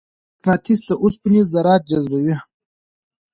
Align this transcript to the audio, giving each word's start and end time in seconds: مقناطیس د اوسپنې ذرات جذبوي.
مقناطیس 0.37 0.79
د 0.87 0.91
اوسپنې 1.03 1.41
ذرات 1.51 1.81
جذبوي. 1.89 2.35